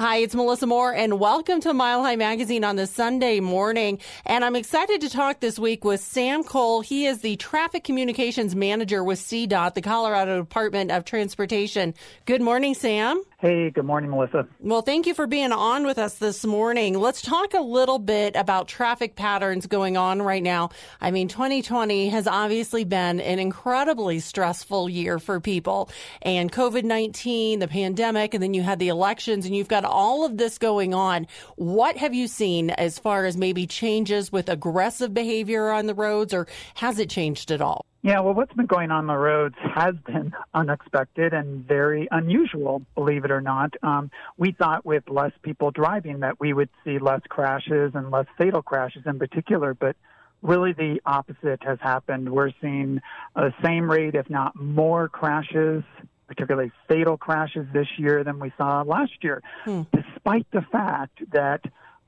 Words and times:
Hi, 0.00 0.16
it's 0.16 0.34
Melissa 0.34 0.66
Moore, 0.66 0.94
and 0.94 1.20
welcome 1.20 1.60
to 1.60 1.74
Mile 1.74 2.02
High 2.02 2.16
Magazine 2.16 2.64
on 2.64 2.76
this 2.76 2.90
Sunday 2.90 3.38
morning. 3.38 3.98
And 4.24 4.46
I'm 4.46 4.56
excited 4.56 5.02
to 5.02 5.10
talk 5.10 5.40
this 5.40 5.58
week 5.58 5.84
with 5.84 6.00
Sam 6.00 6.42
Cole. 6.42 6.80
He 6.80 7.04
is 7.04 7.20
the 7.20 7.36
Traffic 7.36 7.84
Communications 7.84 8.56
Manager 8.56 9.04
with 9.04 9.18
CDOT, 9.18 9.74
the 9.74 9.82
Colorado 9.82 10.40
Department 10.40 10.90
of 10.90 11.04
Transportation. 11.04 11.92
Good 12.24 12.40
morning, 12.40 12.72
Sam. 12.72 13.22
Hey, 13.40 13.70
good 13.70 13.86
morning, 13.86 14.10
Melissa. 14.10 14.46
Well, 14.58 14.82
thank 14.82 15.06
you 15.06 15.14
for 15.14 15.26
being 15.26 15.50
on 15.50 15.86
with 15.86 15.96
us 15.96 16.16
this 16.16 16.44
morning. 16.44 16.98
Let's 16.98 17.22
talk 17.22 17.54
a 17.54 17.62
little 17.62 17.98
bit 17.98 18.36
about 18.36 18.68
traffic 18.68 19.16
patterns 19.16 19.66
going 19.66 19.96
on 19.96 20.20
right 20.20 20.42
now. 20.42 20.68
I 21.00 21.10
mean, 21.10 21.26
2020 21.26 22.10
has 22.10 22.26
obviously 22.26 22.84
been 22.84 23.18
an 23.18 23.38
incredibly 23.38 24.20
stressful 24.20 24.90
year 24.90 25.18
for 25.18 25.40
people, 25.40 25.88
and 26.20 26.52
COVID 26.52 26.84
19, 26.84 27.60
the 27.60 27.68
pandemic, 27.68 28.34
and 28.34 28.42
then 28.42 28.52
you 28.52 28.60
had 28.60 28.78
the 28.78 28.88
elections, 28.88 29.46
and 29.46 29.56
you've 29.56 29.68
got 29.68 29.86
all 29.86 30.26
of 30.26 30.36
this 30.36 30.58
going 30.58 30.92
on. 30.92 31.26
What 31.56 31.96
have 31.96 32.12
you 32.12 32.28
seen 32.28 32.68
as 32.68 32.98
far 32.98 33.24
as 33.24 33.38
maybe 33.38 33.66
changes 33.66 34.30
with 34.30 34.50
aggressive 34.50 35.14
behavior 35.14 35.70
on 35.70 35.86
the 35.86 35.94
roads, 35.94 36.34
or 36.34 36.46
has 36.74 36.98
it 36.98 37.08
changed 37.08 37.50
at 37.50 37.62
all? 37.62 37.86
Yeah, 38.02 38.20
well, 38.20 38.32
what's 38.32 38.52
been 38.54 38.66
going 38.66 38.90
on 38.90 39.06
the 39.06 39.16
roads 39.16 39.56
has 39.74 39.94
been 40.06 40.32
unexpected 40.54 41.34
and 41.34 41.66
very 41.66 42.08
unusual, 42.10 42.82
believe 42.94 43.24
it 43.24 43.30
or 43.30 43.42
not. 43.42 43.74
Um, 43.82 44.10
we 44.38 44.52
thought 44.52 44.86
with 44.86 45.04
less 45.08 45.32
people 45.42 45.70
driving 45.70 46.20
that 46.20 46.40
we 46.40 46.54
would 46.54 46.70
see 46.82 46.98
less 46.98 47.20
crashes 47.28 47.92
and 47.94 48.10
less 48.10 48.26
fatal 48.38 48.62
crashes 48.62 49.02
in 49.04 49.18
particular, 49.18 49.74
but 49.74 49.96
really 50.40 50.72
the 50.72 51.00
opposite 51.04 51.62
has 51.62 51.78
happened. 51.82 52.30
We're 52.32 52.52
seeing 52.62 53.02
the 53.34 53.52
same 53.62 53.90
rate, 53.90 54.14
if 54.14 54.30
not 54.30 54.56
more 54.56 55.08
crashes, 55.08 55.84
particularly 56.26 56.72
fatal 56.88 57.18
crashes 57.18 57.66
this 57.74 57.88
year 57.98 58.24
than 58.24 58.38
we 58.38 58.50
saw 58.56 58.80
last 58.80 59.12
year, 59.22 59.42
hmm. 59.64 59.82
despite 59.92 60.46
the 60.52 60.62
fact 60.72 61.20
that 61.32 61.60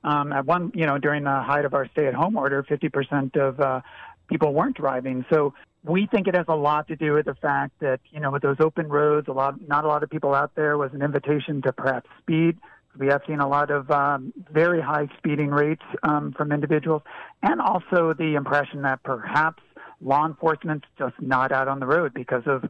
um, 0.04 0.32
at 0.32 0.46
one, 0.46 0.72
you 0.74 0.86
know, 0.86 0.96
during 0.96 1.24
the 1.24 1.42
height 1.42 1.66
of 1.66 1.74
our 1.74 1.86
stay-at-home 1.88 2.36
order, 2.36 2.62
50% 2.62 3.36
of 3.36 3.60
uh, 3.60 3.80
people 4.28 4.54
weren't 4.54 4.76
driving. 4.76 5.24
So 5.30 5.54
we 5.84 6.06
think 6.06 6.28
it 6.28 6.34
has 6.36 6.46
a 6.48 6.56
lot 6.56 6.88
to 6.88 6.96
do 6.96 7.14
with 7.14 7.26
the 7.26 7.34
fact 7.34 7.72
that 7.80 8.00
you 8.10 8.20
know 8.20 8.30
with 8.30 8.42
those 8.42 8.58
open 8.60 8.88
roads, 8.88 9.28
a 9.28 9.32
lot 9.32 9.56
not 9.66 9.84
a 9.84 9.88
lot 9.88 10.02
of 10.02 10.10
people 10.10 10.34
out 10.34 10.54
there 10.54 10.78
was 10.78 10.92
an 10.92 11.02
invitation 11.02 11.62
to 11.62 11.72
perhaps 11.72 12.08
speed. 12.20 12.58
We 12.98 13.06
have 13.06 13.22
seen 13.26 13.40
a 13.40 13.48
lot 13.48 13.70
of 13.70 13.90
um, 13.90 14.32
very 14.52 14.80
high 14.80 15.08
speeding 15.16 15.48
rates 15.48 15.82
um, 16.02 16.32
from 16.32 16.52
individuals, 16.52 17.02
and 17.42 17.60
also 17.60 18.12
the 18.12 18.34
impression 18.34 18.82
that 18.82 19.02
perhaps 19.02 19.62
law 20.00 20.26
enforcement's 20.26 20.86
just 20.98 21.14
not 21.20 21.52
out 21.52 21.68
on 21.68 21.80
the 21.80 21.86
road 21.86 22.12
because 22.14 22.42
of 22.46 22.62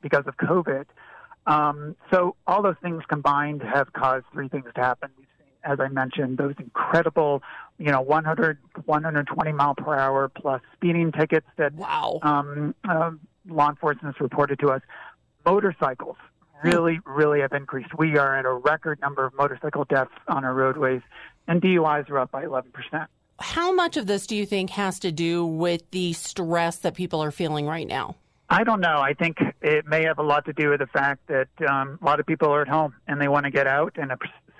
because 0.00 0.26
of 0.26 0.36
COVID. 0.36 0.86
Um, 1.46 1.96
so 2.12 2.34
all 2.46 2.62
those 2.62 2.76
things 2.82 3.02
combined 3.08 3.62
have 3.62 3.92
caused 3.92 4.26
three 4.32 4.48
things 4.48 4.66
to 4.74 4.80
happen. 4.80 5.10
We've 5.16 5.27
as 5.64 5.80
I 5.80 5.88
mentioned, 5.88 6.38
those 6.38 6.54
incredible, 6.58 7.42
you 7.78 7.90
know, 7.90 8.00
100, 8.00 8.58
120 8.84 9.52
mile 9.52 9.74
per 9.74 9.94
hour 9.94 10.28
plus 10.28 10.60
speeding 10.74 11.12
tickets 11.12 11.46
that 11.56 11.74
wow. 11.74 12.18
um, 12.22 12.74
uh, 12.88 13.10
law 13.48 13.70
enforcement 13.70 14.14
has 14.14 14.20
reported 14.20 14.58
to 14.60 14.70
us. 14.70 14.82
Motorcycles 15.44 16.16
really, 16.62 17.00
really 17.04 17.40
have 17.40 17.52
increased. 17.52 17.96
We 17.96 18.18
are 18.18 18.36
at 18.36 18.44
a 18.44 18.52
record 18.52 19.00
number 19.00 19.24
of 19.24 19.34
motorcycle 19.34 19.84
deaths 19.84 20.12
on 20.26 20.44
our 20.44 20.54
roadways, 20.54 21.02
and 21.46 21.62
DUIs 21.62 22.10
are 22.10 22.18
up 22.18 22.30
by 22.30 22.44
11%. 22.44 23.06
How 23.40 23.72
much 23.72 23.96
of 23.96 24.06
this 24.06 24.26
do 24.26 24.34
you 24.34 24.44
think 24.44 24.70
has 24.70 24.98
to 25.00 25.12
do 25.12 25.46
with 25.46 25.88
the 25.92 26.12
stress 26.12 26.78
that 26.78 26.94
people 26.94 27.22
are 27.22 27.30
feeling 27.30 27.66
right 27.66 27.86
now? 27.86 28.16
I 28.50 28.64
don't 28.64 28.80
know. 28.80 29.00
I 29.00 29.12
think 29.12 29.38
it 29.60 29.86
may 29.86 30.04
have 30.04 30.18
a 30.18 30.22
lot 30.22 30.46
to 30.46 30.52
do 30.52 30.70
with 30.70 30.80
the 30.80 30.86
fact 30.86 31.26
that 31.28 31.48
um, 31.68 31.98
a 32.00 32.04
lot 32.04 32.18
of 32.18 32.26
people 32.26 32.48
are 32.48 32.62
at 32.62 32.68
home 32.68 32.94
and 33.06 33.20
they 33.20 33.28
want 33.28 33.44
to 33.44 33.50
get 33.50 33.66
out, 33.66 33.96
and 33.96 34.10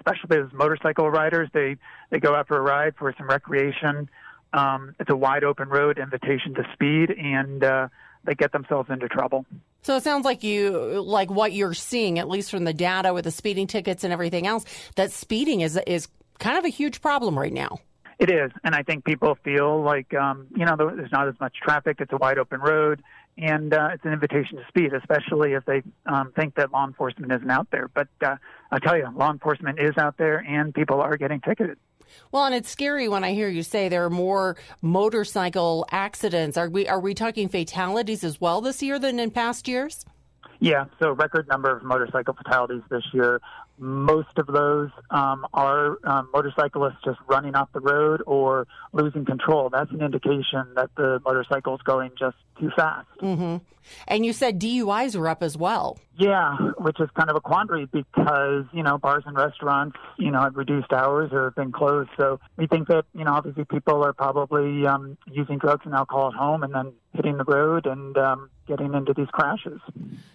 especially 0.09 0.39
as 0.39 0.53
motorcycle 0.53 1.11
riders, 1.11 1.49
they 1.53 1.77
they 2.11 2.19
go 2.19 2.35
out 2.35 2.49
for 2.49 2.57
a 2.57 2.63
ride 2.63 2.95
for 2.97 3.15
some 3.17 3.29
recreation. 3.29 4.09
Um, 4.53 4.95
it's 4.99 5.11
a 5.11 5.17
wide 5.17 5.45
open 5.45 5.69
road, 5.69 5.99
invitation 5.99 6.55
to 6.55 6.65
speed, 6.73 7.11
and 7.11 7.63
uh, 7.63 7.89
they 8.25 8.35
get 8.35 8.53
themselves 8.53 8.89
into 8.91 9.09
trouble. 9.09 9.45
So 9.83 9.97
it 9.97 10.03
sounds 10.03 10.25
like 10.25 10.43
you 10.43 11.01
like 11.01 11.31
what 11.31 11.53
you're 11.53 11.75
seeing, 11.75 12.19
at 12.19 12.29
least 12.29 12.51
from 12.51 12.65
the 12.65 12.73
data 12.73 13.13
with 13.13 13.25
the 13.25 13.31
speeding 13.31 13.67
tickets 13.67 14.05
and 14.05 14.13
everything 14.13 14.47
else. 14.47 14.65
That 14.97 15.13
speeding 15.13 15.61
is 15.61 15.79
is 15.87 16.09
kind 16.39 16.59
of 16.59 16.65
a 16.65 16.69
huge 16.69 17.01
problem 17.01 17.39
right 17.39 17.53
now. 17.53 17.79
It 18.19 18.31
is, 18.31 18.51
and 18.65 18.75
I 18.75 18.83
think 18.83 19.05
people 19.05 19.37
feel 19.45 19.81
like 19.81 20.13
um, 20.15 20.49
you 20.57 20.65
know 20.65 20.77
there's 20.77 21.13
not 21.13 21.29
as 21.29 21.35
much 21.41 21.55
traffic. 21.63 21.99
It's 22.01 22.13
a 22.13 22.17
wide 22.17 22.39
open 22.39 22.61
road 22.61 23.03
and 23.39 23.73
uh, 23.73 23.91
it's 23.95 24.05
an 24.05 24.13
invitation 24.13 24.57
to 24.57 24.65
speed, 24.67 24.93
especially 24.93 25.53
if 25.53 25.65
they 25.65 25.83
um, 26.07 26.33
think 26.35 26.57
that 26.57 26.73
law 26.73 26.85
enforcement 26.85 27.33
isn't 27.33 27.51
out 27.51 27.69
there. 27.71 27.89
But 27.89 28.09
uh, 28.21 28.37
I 28.73 28.81
tell 28.81 28.97
you, 28.97 29.09
law 29.15 29.31
enforcement 29.31 29.79
is 29.79 29.97
out 29.97 30.17
there, 30.17 30.39
and 30.39 30.75
people 30.75 31.01
are 31.01 31.17
getting 31.17 31.41
ticketed. 31.41 31.79
Well, 32.33 32.47
and 32.47 32.55
it's 32.55 32.69
scary 32.69 33.07
when 33.07 33.23
I 33.23 33.35
hear 33.35 33.49
you 33.49 33.63
say 33.63 33.89
there 33.89 34.05
are 34.05 34.11
more 34.11 34.57
motorcycle 34.83 35.87
accidents. 35.93 36.57
Are 36.57 36.69
we 36.69 36.89
are 36.89 36.99
we 36.99 37.15
talking 37.15 37.49
fatalities 37.49 38.25
as 38.25 38.41
well 38.41 38.61
this 38.61 38.83
year 38.83 38.99
than 38.99 39.21
in 39.21 39.31
past 39.31 39.69
years? 39.69 40.05
Yeah, 40.59 40.87
so 40.99 41.13
record 41.13 41.47
number 41.47 41.77
of 41.77 41.85
motorcycle 41.85 42.35
fatalities 42.35 42.83
this 42.91 43.05
year. 43.13 43.41
Most 43.79 44.37
of 44.37 44.47
those 44.47 44.91
um, 45.11 45.47
are 45.55 45.99
um, 46.05 46.29
motorcyclists 46.33 46.99
just 47.05 47.19
running 47.27 47.55
off 47.55 47.69
the 47.73 47.81
road 47.81 48.23
or 48.27 48.67
losing 48.93 49.25
control. 49.25 49.71
That's 49.71 49.91
an 49.91 50.03
indication 50.03 50.67
that 50.75 50.91
the 50.97 51.21
motorcycle 51.25 51.75
is 51.75 51.83
going 51.83 52.13
just 52.19 52.37
too 52.59 52.71
fast. 52.77 53.07
Mm-hmm. 53.23 53.57
And 54.07 54.25
you 54.25 54.33
said 54.33 54.61
DUIs 54.61 55.17
were 55.17 55.29
up 55.29 55.43
as 55.43 55.57
well. 55.57 55.99
Yeah, 56.17 56.57
which 56.79 56.99
is 57.01 57.09
kind 57.17 57.31
of 57.31 57.37
a 57.37 57.41
quandary 57.41 57.87
because, 57.87 58.65
you 58.73 58.83
know, 58.83 58.99
bars 58.99 59.23
and 59.27 59.37
restaurants, 59.37 59.97
you 60.19 60.31
know, 60.31 60.41
have 60.41 60.57
reduced 60.57 60.93
hours 60.93 61.31
or 61.33 61.45
have 61.45 61.55
been 61.55 61.73
closed. 61.73 62.11
So 62.17 62.41
we 62.57 62.67
think 62.67 62.89
that, 62.89 63.05
you 63.15 63.25
know, 63.25 63.33
obviously 63.33 63.65
people 63.65 64.05
are 64.05 64.13
probably 64.13 64.87
um, 64.87 65.17
using 65.31 65.59
drugs 65.59 65.83
and 65.85 65.95
alcohol 65.95 66.29
at 66.29 66.35
home 66.35 66.65
and 66.65 66.75
then 66.75 66.93
hitting 67.15 67.37
the 67.37 67.45
road 67.45 67.87
and 67.87 68.17
um, 68.17 68.51
getting 68.69 68.95
into 68.95 69.13
these 69.15 69.27
crashes. 69.33 69.81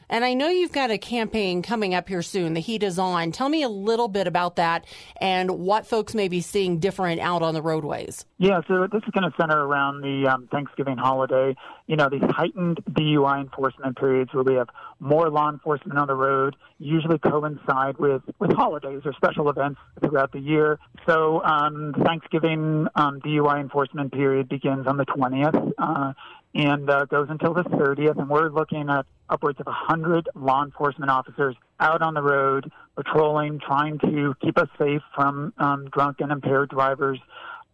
And 0.09 0.25
I 0.25 0.34
know 0.34 0.50
you've 0.50 0.72
got 0.72 0.91
a 0.91 0.97
campaign 0.97 1.61
coming 1.61 1.95
up 1.95 2.09
here 2.09 2.22
soon. 2.22 2.53
The 2.53 2.59
heat 2.59 2.84
is 2.84 3.00
on. 3.00 3.31
Tell 3.31 3.50
me 3.50 3.63
a 3.63 3.69
little 3.69 4.07
bit 4.07 4.28
about 4.28 4.57
that 4.57 4.85
and 5.17 5.59
what 5.59 5.88
folks 5.88 6.13
may 6.13 6.28
be 6.28 6.41
seeing 6.41 6.79
different 6.79 7.22
out 7.22 7.41
on 7.41 7.53
the 7.53 7.62
roadways. 7.62 8.25
Yeah, 8.38 8.62
so 8.67 8.88
this 8.91 9.01
is 9.03 9.09
going 9.12 9.29
to 9.29 9.35
center 9.39 9.57
around 9.57 10.01
the 10.01 10.29
um, 10.29 10.47
Thanksgiving 10.51 10.97
holiday. 10.97 11.56
You 11.88 11.95
know, 11.95 12.09
these 12.09 12.23
heightened 12.23 12.79
DUI 12.91 13.41
enforcement 13.41 13.97
periods 13.97 14.33
where 14.33 14.44
we 14.44 14.56
have 14.56 14.69
more 15.00 15.29
law 15.29 15.50
enforcement 15.50 15.97
on 15.97 16.07
the 16.07 16.16
road 16.16 16.56
usually 16.79 17.17
coincide 17.17 17.97
with, 17.97 18.22
with 18.39 18.51
holidays 18.51 19.01
or 19.06 19.13
special 19.13 19.50
events 19.50 19.79
throughout 20.01 20.31
the 20.31 20.39
year. 20.39 20.79
So 21.07 21.41
um, 21.44 21.94
Thanksgiving 22.06 22.88
um, 22.95 23.22
DUI 23.22 23.62
enforcement 23.62 24.12
period 24.12 24.50
begins 24.50 24.85
on 24.88 24.97
the 24.97 25.06
20th. 25.06 25.72
Uh, 25.78 26.13
and 26.56 26.90
uh, 26.90 27.06
goes 27.06 27.28
until 27.30 27.53
the 27.53 27.64
30th. 27.64 28.19
And 28.19 28.30
we're 28.30 28.50
looking 28.50 28.90
at 28.90 29.06
upwards 29.30 29.59
of 29.59 29.66
100 29.66 30.30
law 30.36 30.64
enforcement 30.64 31.09
officers 31.09 31.56
out 31.80 32.02
on 32.02 32.14
the 32.14 32.22
road 32.22 32.72
patrolling, 32.96 33.59
trying 33.59 34.00
to 34.00 34.36
keep 34.41 34.58
us 34.58 34.69
safe 34.78 35.02
from 35.16 35.53
um, 35.58 35.90
drunk 35.92 36.18
and 36.19 36.31
impaired 36.31 36.69
drivers. 36.69 37.19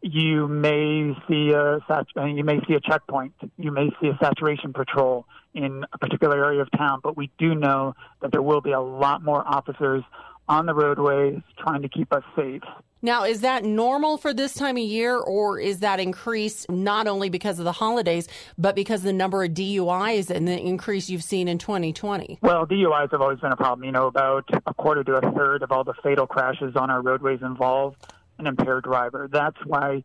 You 0.01 0.47
may 0.47 1.13
see 1.27 1.51
a 1.51 1.79
uh, 1.89 2.25
you 2.25 2.45
may 2.45 2.59
see 2.67 2.73
a 2.73 2.79
checkpoint. 2.79 3.33
You 3.57 3.71
may 3.71 3.89
see 4.01 4.07
a 4.07 4.17
saturation 4.21 4.71
patrol 4.71 5.25
in 5.53 5.83
a 5.91 5.97
particular 5.97 6.45
area 6.45 6.61
of 6.61 6.71
town, 6.71 7.01
but 7.03 7.17
we 7.17 7.29
do 7.37 7.53
know 7.53 7.95
that 8.21 8.31
there 8.31 8.41
will 8.41 8.61
be 8.61 8.71
a 8.71 8.79
lot 8.79 9.21
more 9.23 9.45
officers 9.45 10.03
on 10.47 10.65
the 10.65 10.73
roadways 10.73 11.41
trying 11.57 11.81
to 11.81 11.89
keep 11.89 12.13
us 12.13 12.23
safe. 12.35 12.63
Now, 13.01 13.23
is 13.23 13.41
that 13.41 13.63
normal 13.63 14.17
for 14.17 14.33
this 14.33 14.53
time 14.53 14.75
of 14.75 14.83
year, 14.83 15.17
or 15.17 15.59
is 15.59 15.79
that 15.79 15.99
increased 15.99 16.69
not 16.69 17.07
only 17.07 17.29
because 17.29 17.57
of 17.57 17.65
the 17.65 17.71
holidays, 17.71 18.27
but 18.57 18.75
because 18.75 19.03
the 19.03 19.13
number 19.13 19.43
of 19.43 19.51
DUIs 19.51 20.29
and 20.29 20.47
the 20.47 20.59
increase 20.59 21.09
you've 21.09 21.23
seen 21.23 21.47
in 21.47 21.57
2020? 21.57 22.39
Well, 22.41 22.67
DUIs 22.67 23.11
have 23.11 23.21
always 23.21 23.39
been 23.39 23.53
a 23.53 23.57
problem. 23.57 23.85
You 23.85 23.93
know, 23.93 24.07
about 24.07 24.49
a 24.65 24.73
quarter 24.73 25.03
to 25.05 25.13
a 25.15 25.31
third 25.31 25.63
of 25.63 25.71
all 25.71 25.85
the 25.85 25.93
fatal 26.03 26.27
crashes 26.27 26.75
on 26.75 26.89
our 26.89 27.01
roadways 27.01 27.39
involve 27.41 27.95
an 28.37 28.47
impaired 28.47 28.83
driver. 28.83 29.29
That's 29.31 29.57
why, 29.65 30.03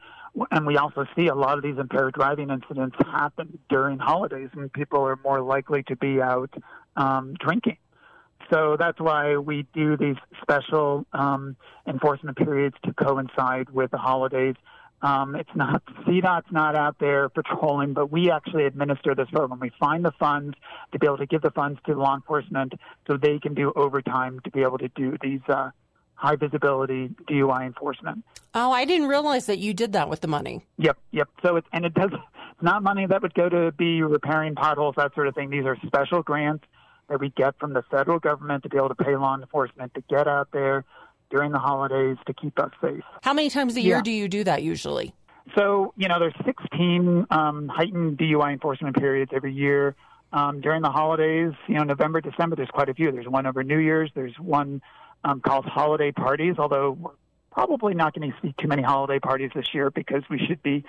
and 0.52 0.64
we 0.64 0.76
also 0.76 1.04
see 1.16 1.26
a 1.26 1.34
lot 1.34 1.56
of 1.56 1.64
these 1.64 1.78
impaired 1.78 2.14
driving 2.14 2.50
incidents 2.50 2.96
happen 3.00 3.58
during 3.68 3.98
holidays 3.98 4.50
when 4.54 4.68
people 4.68 5.02
are 5.02 5.18
more 5.24 5.40
likely 5.40 5.82
to 5.84 5.96
be 5.96 6.20
out 6.20 6.50
um, 6.96 7.34
drinking. 7.40 7.78
So 8.50 8.76
that's 8.78 9.00
why 9.00 9.36
we 9.36 9.66
do 9.74 9.96
these 9.96 10.16
special 10.42 11.06
um, 11.12 11.56
enforcement 11.86 12.36
periods 12.36 12.76
to 12.84 12.92
coincide 12.92 13.70
with 13.70 13.90
the 13.90 13.98
holidays. 13.98 14.54
Um, 15.02 15.34
it's 15.34 15.54
not 15.54 15.84
CDOT's 16.06 16.50
not 16.50 16.74
out 16.76 16.98
there 16.98 17.28
patrolling, 17.28 17.92
but 17.92 18.10
we 18.10 18.30
actually 18.30 18.64
administer 18.64 19.14
this 19.14 19.28
program. 19.30 19.60
We 19.60 19.70
find 19.78 20.04
the 20.04 20.12
funds 20.12 20.56
to 20.92 20.98
be 20.98 21.06
able 21.06 21.18
to 21.18 21.26
give 21.26 21.42
the 21.42 21.50
funds 21.50 21.78
to 21.86 21.94
law 21.94 22.14
enforcement 22.14 22.72
so 23.06 23.18
they 23.18 23.38
can 23.38 23.52
do 23.52 23.72
overtime 23.76 24.40
to 24.44 24.50
be 24.50 24.62
able 24.62 24.78
to 24.78 24.88
do 24.88 25.16
these 25.20 25.42
uh, 25.48 25.70
high 26.14 26.36
visibility 26.36 27.10
DUI 27.28 27.66
enforcement. 27.66 28.24
Oh, 28.54 28.72
I 28.72 28.86
didn't 28.86 29.08
realize 29.08 29.46
that 29.46 29.58
you 29.58 29.74
did 29.74 29.92
that 29.92 30.08
with 30.08 30.20
the 30.20 30.28
money. 30.28 30.64
Yep, 30.78 30.96
yep. 31.10 31.28
So 31.42 31.56
it's 31.56 31.66
and 31.72 31.84
it 31.84 31.92
does 31.92 32.10
it's 32.12 32.62
not 32.62 32.82
money 32.82 33.04
that 33.06 33.20
would 33.20 33.34
go 33.34 33.48
to 33.48 33.72
be 33.72 34.02
repairing 34.02 34.54
potholes, 34.54 34.94
that 34.96 35.14
sort 35.14 35.28
of 35.28 35.34
thing. 35.34 35.50
These 35.50 35.66
are 35.66 35.76
special 35.86 36.22
grants 36.22 36.64
that 37.08 37.20
we 37.20 37.30
get 37.30 37.58
from 37.58 37.72
the 37.72 37.82
federal 37.90 38.18
government 38.18 38.62
to 38.64 38.68
be 38.68 38.76
able 38.76 38.88
to 38.88 38.94
pay 38.94 39.16
law 39.16 39.36
enforcement 39.36 39.94
to 39.94 40.02
get 40.08 40.26
out 40.26 40.48
there, 40.52 40.84
during 41.34 41.52
the 41.52 41.58
holidays 41.58 42.16
to 42.26 42.32
keep 42.32 42.58
us 42.58 42.70
safe. 42.80 43.02
How 43.22 43.34
many 43.34 43.50
times 43.50 43.76
a 43.76 43.80
year 43.80 43.96
yeah. 43.96 44.02
do 44.02 44.10
you 44.12 44.28
do 44.28 44.44
that 44.44 44.62
usually? 44.62 45.14
So, 45.56 45.92
you 45.96 46.08
know, 46.08 46.18
there's 46.18 46.34
16 46.44 47.26
um, 47.30 47.68
heightened 47.68 48.18
DUI 48.18 48.52
enforcement 48.52 48.96
periods 48.96 49.32
every 49.34 49.52
year. 49.52 49.94
Um, 50.32 50.60
during 50.60 50.82
the 50.82 50.90
holidays, 50.90 51.52
you 51.68 51.74
know, 51.74 51.84
November, 51.84 52.20
December, 52.20 52.56
there's 52.56 52.70
quite 52.70 52.88
a 52.88 52.94
few. 52.94 53.12
There's 53.12 53.28
one 53.28 53.46
over 53.46 53.62
New 53.62 53.78
Year's. 53.78 54.10
There's 54.14 54.34
one 54.38 54.80
um, 55.22 55.40
called 55.40 55.64
holiday 55.64 56.12
parties, 56.12 56.54
although 56.58 56.92
we're 56.92 57.10
probably 57.52 57.94
not 57.94 58.14
going 58.14 58.30
to 58.30 58.36
see 58.42 58.54
too 58.60 58.66
many 58.66 58.82
holiday 58.82 59.18
parties 59.18 59.50
this 59.54 59.74
year 59.74 59.90
because 59.90 60.22
we 60.30 60.38
should 60.38 60.62
be 60.62 60.84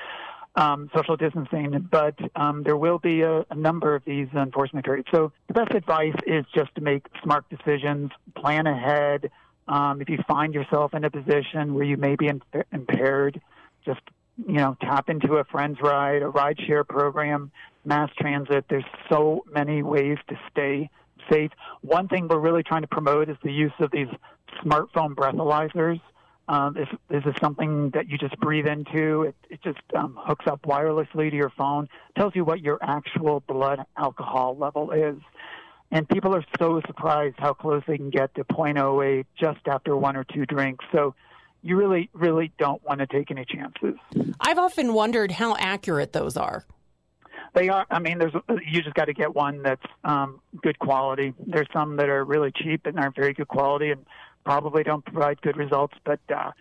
um, 0.56 0.90
social 0.96 1.18
distancing, 1.18 1.88
but 1.92 2.16
um, 2.36 2.64
there 2.64 2.78
will 2.78 2.98
be 2.98 3.22
a, 3.22 3.46
a, 3.50 3.56
number 3.56 3.94
of 3.94 4.04
these 4.06 4.28
enforcement 4.34 4.86
periods. 4.86 5.08
So 5.14 5.32
the 5.48 5.54
best 5.54 5.74
advice 5.74 6.16
is 6.26 6.46
just 6.54 6.74
to 6.76 6.82
make 6.82 7.06
smart 7.24 7.46
decisions, 7.50 8.12
plan 8.36 8.66
ahead. 8.66 9.32
Um, 9.68 10.02
if 10.02 10.10
you 10.10 10.20
find 10.28 10.54
yourself 10.54 10.94
in 10.94 11.04
a 11.04 11.10
position 11.10 11.74
where 11.74 11.84
you 11.84 11.98
may 11.98 12.16
be 12.16 12.28
in, 12.28 12.42
impaired, 12.72 13.42
just 13.86 14.02
you 14.38 14.56
know 14.56 14.78
tap 14.80 15.10
into 15.10 15.36
a 15.36 15.44
friend's 15.44 15.82
ride, 15.82 16.22
a 16.22 16.30
ride 16.30 16.60
share 16.66 16.84
program, 16.84 17.52
mass 17.84 18.10
transit. 18.18 18.66
There's 18.70 18.86
so 19.10 19.44
many 19.52 19.84
ways 19.84 20.18
to 20.30 20.40
stay 20.52 20.90
safe. 21.30 21.52
One 21.82 22.08
thing 22.08 22.28
we're 22.28 22.40
really 22.40 22.64
trying 22.64 22.84
to 22.84 22.88
promote 22.88 23.30
is 23.30 23.38
the 23.44 23.52
use 23.52 23.74
of 23.80 23.92
these 23.92 24.08
smartphone 24.64 25.16
breathalyzers. 25.16 26.00
Um, 26.48 26.74
this, 26.76 26.88
this 27.10 27.24
is 27.26 27.34
something 27.42 27.90
that 27.92 28.08
you 28.08 28.18
just 28.18 28.38
breathe 28.40 28.68
into. 28.68 29.24
It, 29.24 29.36
it 29.50 29.64
just 29.64 29.80
um, 29.96 30.18
hooks 30.22 30.46
up 30.48 30.62
wirelessly 30.64 31.32
to 31.32 31.36
your 31.36 31.52
phone, 31.58 31.90
tells 32.18 32.36
you 32.36 32.46
what 32.46 32.62
your 32.62 32.78
actual 32.82 33.42
blood 33.48 33.80
alcohol 33.98 34.56
level 34.56 34.92
is. 34.92 35.18
And 35.92 36.08
people 36.08 36.36
are 36.36 36.44
so 36.60 36.82
surprised 36.86 37.36
how 37.40 37.54
close 37.54 37.84
they 37.88 37.98
can 37.98 38.10
get 38.10 38.34
to 38.36 38.44
0.08 38.44 39.26
just 39.40 39.68
after 39.68 39.96
one 39.96 40.16
or 40.16 40.24
two 40.24 40.46
drinks. 40.46 40.86
So 40.92 41.16
you 41.64 41.78
really, 41.78 42.10
really 42.14 42.52
don't 42.60 42.84
want 42.84 43.00
to 43.00 43.08
take 43.08 43.32
any 43.32 43.46
chances. 43.46 43.96
I've 44.40 44.60
often 44.60 44.94
wondered 44.94 45.32
how 45.32 45.56
accurate 45.58 46.14
those 46.14 46.38
are. 46.38 46.66
They 47.56 47.70
are. 47.70 47.88
I 47.90 48.00
mean, 48.00 48.20
there's 48.20 48.34
you 48.68 48.82
just 48.82 48.96
got 48.96 49.06
to 49.06 49.14
get 49.14 49.34
one 49.34 49.64
that's 49.64 49.86
um, 50.04 50.42
good 50.62 50.78
quality. 50.78 51.34
There's 51.48 51.68
some 51.72 51.96
that 51.96 52.10
are 52.10 52.24
really 52.24 52.52
cheap 52.52 52.86
and 52.86 53.00
aren't 53.00 53.16
very 53.16 53.34
good 53.34 53.48
quality, 53.48 53.92
and 53.92 54.06
probably 54.46 54.84
don't 54.84 55.04
provide 55.04 55.42
good 55.42 55.58
results. 55.58 55.96
But 56.06 56.20
uh, 56.34 56.52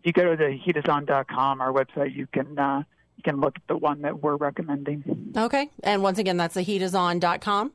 if 0.00 0.06
you 0.06 0.12
go 0.12 0.30
to 0.30 0.36
the 0.36 0.58
heatison.com, 0.58 1.60
our 1.60 1.72
website, 1.72 2.14
you 2.14 2.26
can 2.26 2.58
uh, 2.58 2.82
you 3.16 3.22
can 3.22 3.40
look 3.40 3.56
at 3.56 3.62
the 3.68 3.76
one 3.76 4.02
that 4.02 4.22
we're 4.22 4.36
recommending. 4.36 5.32
Okay, 5.36 5.70
and 5.84 6.02
once 6.02 6.18
again, 6.18 6.36
that's 6.36 6.54
the 6.54 6.64
heatison.com. 6.64 7.72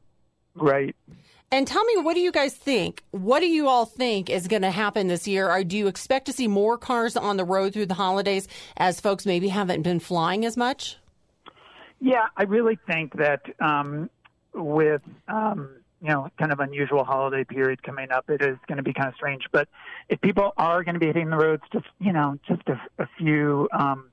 Right. 0.56 0.96
And 1.52 1.68
tell 1.68 1.84
me, 1.84 1.98
what 1.98 2.14
do 2.14 2.20
you 2.20 2.32
guys 2.32 2.54
think? 2.54 3.04
What 3.10 3.40
do 3.40 3.48
you 3.48 3.68
all 3.68 3.86
think 3.86 4.30
is 4.30 4.48
going 4.48 4.62
to 4.62 4.70
happen 4.70 5.08
this 5.08 5.28
year? 5.28 5.50
Or 5.50 5.64
do 5.64 5.78
you 5.78 5.88
expect 5.88 6.28
to 6.28 6.34
see 6.34 6.48
more 6.48 6.78
cars 6.78 7.18
on 7.18 7.38
the 7.38 7.46
road 7.46 7.74
through 7.74 7.88
the 7.88 7.96
holidays 7.96 8.48
as 8.78 9.00
folks 9.00 9.26
maybe 9.26 9.48
haven't 9.48 9.82
been 9.82 10.00
flying 10.00 10.46
as 10.46 10.56
much? 10.56 10.98
Yeah, 12.00 12.28
I 12.38 12.44
really 12.44 12.78
think 12.88 13.18
that 13.18 13.42
um, 13.60 14.12
with 14.54 15.02
um, 15.28 15.70
you 16.02 16.10
know, 16.10 16.30
kind 16.38 16.52
of 16.52 16.60
unusual 16.60 17.04
holiday 17.04 17.44
period 17.44 17.84
coming 17.84 18.12
up, 18.12 18.30
it 18.30 18.42
is 18.42 18.58
going 18.68 18.78
to 18.78 18.84
be 18.84 18.94
kind 18.94 19.10
of 19.10 19.16
strange. 19.16 19.44
But 19.52 19.68
if 20.08 20.22
people 20.22 20.54
are 20.58 20.84
going 20.84 20.94
to 20.94 21.00
be 21.00 21.08
hitting 21.08 21.30
the 21.30 21.38
roads, 21.38 21.64
just 21.74 21.86
you 22.00 22.14
know, 22.14 22.38
just 22.48 22.62
a, 22.68 22.80
a 23.02 23.08
few 23.18 23.68
um, 23.72 24.12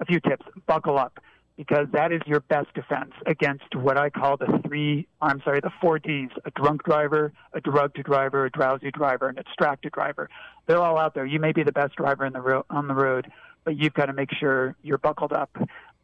a 0.00 0.04
few 0.04 0.20
tips. 0.20 0.46
Buckle 0.66 0.98
up 0.98 1.20
because 1.56 1.86
that 1.92 2.12
is 2.12 2.20
your 2.26 2.40
best 2.40 2.72
defense 2.74 3.12
against 3.26 3.74
what 3.74 3.98
I 3.98 4.10
call 4.10 4.36
the 4.36 4.60
three. 4.66 5.06
I'm 5.20 5.40
sorry, 5.42 5.60
the 5.60 5.72
four 5.80 5.98
Ds: 5.98 6.30
a 6.44 6.50
drunk 6.52 6.84
driver, 6.84 7.32
a 7.52 7.60
drugged 7.60 8.02
driver, 8.02 8.46
a 8.46 8.50
drowsy 8.50 8.90
driver, 8.90 9.28
and 9.28 9.38
a 9.38 9.42
distracted 9.42 9.92
driver. 9.92 10.28
They're 10.66 10.80
all 10.80 10.98
out 10.98 11.14
there. 11.14 11.26
You 11.26 11.40
may 11.40 11.52
be 11.52 11.62
the 11.62 11.72
best 11.72 11.96
driver 11.96 12.24
in 12.26 12.32
the 12.32 12.40
ro- 12.40 12.66
on 12.70 12.88
the 12.88 12.94
road, 12.94 13.30
but 13.64 13.76
you've 13.76 13.94
got 13.94 14.06
to 14.06 14.12
make 14.12 14.32
sure 14.32 14.76
you're 14.82 14.98
buckled 14.98 15.32
up 15.32 15.50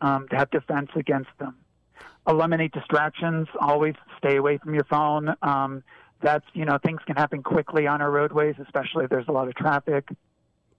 um, 0.01 0.29
to 0.29 0.37
have 0.37 0.51
defense 0.51 0.91
against 0.97 1.31
them 1.39 1.57
eliminate 2.27 2.73
distractions. 2.73 3.49
Always 3.61 3.95
stay 4.19 4.37
away 4.37 4.59
from 4.59 4.75
your 4.75 4.85
phone. 4.85 5.35
Um, 5.43 5.83
that's 6.23 6.45
you 6.55 6.65
know 6.65 6.79
things 6.79 7.01
can 7.07 7.17
happen 7.17 7.43
quickly 7.43 7.87
on 7.87 8.01
our 8.01 8.11
roadways, 8.11 8.55
especially 8.63 9.05
if 9.05 9.11
there's 9.11 9.29
a 9.29 9.33
lot 9.33 9.49
of 9.49 9.55
traffic. 9.55 10.09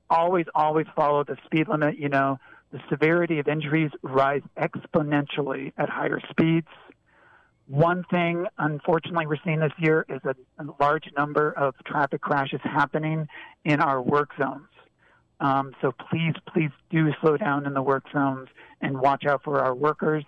Always, 0.10 0.46
always 0.54 0.88
follow 0.96 1.24
the 1.24 1.38
speed 1.46 1.68
limit. 1.68 1.98
You 1.98 2.10
know 2.10 2.40
the 2.72 2.80
severity 2.90 3.40
of 3.40 3.48
injuries 3.48 3.92
rise 4.02 4.42
exponentially 4.58 5.72
at 5.78 5.90
higher 5.90 6.20
speeds. 6.30 6.68
One 7.68 8.04
thing, 8.12 8.46
unfortunately, 8.58 9.26
we're 9.26 9.38
seeing 9.44 9.60
this 9.60 9.72
year 9.80 10.06
is 10.08 10.22
a, 10.24 10.36
a 10.62 10.66
large 10.80 11.06
number 11.18 11.52
of 11.52 11.74
traffic 11.86 12.22
crashes 12.22 12.60
happening 12.64 13.28
in 13.64 13.80
our 13.80 14.02
work 14.02 14.30
zones. 14.38 14.68
Um, 15.40 15.76
so 15.82 15.92
please, 15.92 16.34
please 16.54 16.70
do 16.90 17.12
slow 17.22 17.38
down 17.38 17.66
in 17.66 17.74
the 17.74 17.82
work 17.82 18.06
zones 18.14 18.50
and 18.82 19.00
watch 19.00 19.26
out 19.26 19.44
for 19.44 19.62
our 19.62 19.74
workers. 19.74 20.24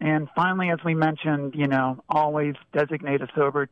And 0.00 0.28
finally, 0.34 0.70
as 0.70 0.78
we 0.84 0.94
mentioned, 0.94 1.54
you 1.54 1.66
know, 1.66 2.02
always 2.08 2.54
designate 2.72 3.22
a 3.22 3.28
sober 3.34 3.68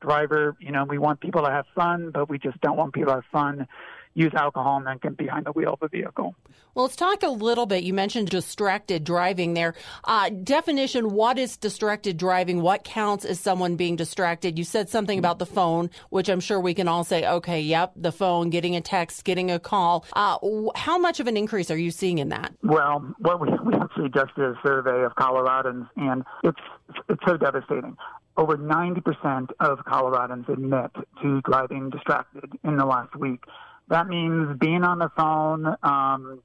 driver. 0.00 0.56
You 0.60 0.72
know, 0.72 0.84
we 0.84 0.98
want 0.98 1.20
people 1.20 1.42
to 1.42 1.50
have 1.50 1.66
fun, 1.74 2.10
but 2.10 2.28
we 2.28 2.38
just 2.38 2.60
don't 2.60 2.76
want 2.76 2.94
people 2.94 3.10
to 3.12 3.16
have 3.16 3.24
fun 3.32 3.66
use 4.14 4.32
alcohol 4.34 4.78
and 4.78 4.86
then 4.86 4.98
get 5.02 5.16
behind 5.16 5.46
the 5.46 5.52
wheel 5.52 5.74
of 5.74 5.82
a 5.82 5.88
vehicle. 5.88 6.34
Well, 6.74 6.84
let's 6.84 6.96
talk 6.96 7.22
a 7.22 7.28
little 7.28 7.66
bit. 7.66 7.82
You 7.84 7.94
mentioned 7.94 8.30
distracted 8.30 9.04
driving 9.04 9.54
there. 9.54 9.74
Uh, 10.04 10.30
definition 10.30 11.10
what 11.12 11.38
is 11.38 11.56
distracted 11.56 12.16
driving? 12.16 12.62
What 12.62 12.84
counts 12.84 13.24
as 13.24 13.40
someone 13.40 13.76
being 13.76 13.96
distracted? 13.96 14.58
You 14.58 14.64
said 14.64 14.88
something 14.88 15.18
about 15.18 15.38
the 15.38 15.46
phone, 15.46 15.90
which 16.10 16.28
I'm 16.28 16.40
sure 16.40 16.60
we 16.60 16.74
can 16.74 16.88
all 16.88 17.04
say, 17.04 17.26
okay, 17.26 17.60
yep, 17.60 17.92
the 17.96 18.12
phone, 18.12 18.50
getting 18.50 18.76
a 18.76 18.80
text, 18.80 19.24
getting 19.24 19.50
a 19.50 19.58
call. 19.58 20.04
Uh, 20.12 20.38
how 20.74 20.98
much 20.98 21.20
of 21.20 21.26
an 21.26 21.36
increase 21.36 21.70
are 21.70 21.76
you 21.76 21.90
seeing 21.90 22.18
in 22.18 22.28
that? 22.28 22.52
Well, 22.62 23.14
what 23.18 23.40
we, 23.40 23.48
we 23.64 23.74
actually 23.74 24.10
just 24.10 24.34
did 24.36 24.44
a 24.44 24.58
survey 24.64 25.04
of 25.04 25.14
Coloradans, 25.14 25.88
and 25.96 26.24
it's, 26.44 26.60
it's 27.08 27.22
so 27.26 27.36
devastating 27.36 27.96
over 28.38 28.56
90% 28.56 29.48
of 29.58 29.78
Coloradans 29.80 30.48
admit 30.48 30.92
to 31.20 31.40
driving 31.42 31.90
distracted 31.90 32.52
in 32.62 32.76
the 32.76 32.86
last 32.86 33.14
week. 33.16 33.42
That 33.88 34.06
means 34.06 34.58
being 34.58 34.84
on 34.84 34.98
the 34.98 35.10
phone, 35.16 35.66
um, 35.82 36.42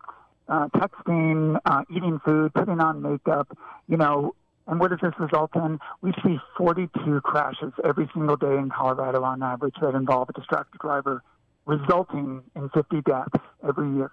uh, 0.47 0.67
texting, 0.69 1.59
uh, 1.65 1.83
eating 1.89 2.19
food, 2.23 2.53
putting 2.53 2.79
on 2.79 3.01
makeup, 3.01 3.57
you 3.87 3.97
know, 3.97 4.35
and 4.67 4.79
what 4.79 4.91
does 4.91 4.99
this 5.01 5.13
result 5.19 5.51
in? 5.55 5.79
We 6.01 6.13
see 6.23 6.39
42 6.57 7.21
crashes 7.21 7.73
every 7.83 8.09
single 8.13 8.37
day 8.37 8.55
in 8.57 8.69
Colorado 8.69 9.23
on 9.23 9.43
average 9.43 9.75
that 9.81 9.93
involve 9.93 10.29
a 10.29 10.33
distracted 10.33 10.79
driver, 10.79 11.21
resulting 11.65 12.43
in 12.55 12.69
50 12.69 13.01
deaths 13.01 13.43
every 13.67 13.93
year. 13.95 14.11